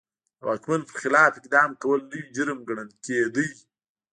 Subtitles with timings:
[0.37, 3.45] د واکمن پر خلاف اقدام کول لوی جرم ګڼل کېده.